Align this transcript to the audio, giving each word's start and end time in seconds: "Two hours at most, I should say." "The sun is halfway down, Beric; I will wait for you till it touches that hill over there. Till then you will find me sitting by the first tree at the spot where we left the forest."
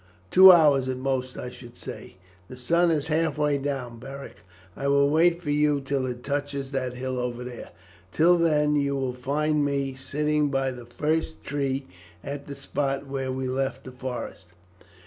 "Two 0.31 0.51
hours 0.51 0.89
at 0.89 0.97
most, 0.97 1.37
I 1.37 1.51
should 1.51 1.77
say." 1.77 2.15
"The 2.47 2.57
sun 2.57 2.89
is 2.89 3.05
halfway 3.05 3.59
down, 3.59 3.99
Beric; 3.99 4.37
I 4.75 4.87
will 4.87 5.07
wait 5.11 5.43
for 5.43 5.51
you 5.51 5.79
till 5.79 6.07
it 6.07 6.23
touches 6.23 6.71
that 6.71 6.93
hill 6.95 7.19
over 7.19 7.43
there. 7.43 7.69
Till 8.11 8.39
then 8.39 8.75
you 8.75 8.95
will 8.95 9.13
find 9.13 9.63
me 9.63 9.93
sitting 9.93 10.49
by 10.49 10.71
the 10.71 10.87
first 10.87 11.43
tree 11.43 11.85
at 12.23 12.47
the 12.47 12.55
spot 12.55 13.05
where 13.05 13.31
we 13.31 13.47
left 13.47 13.83
the 13.83 13.91
forest." 13.91 14.47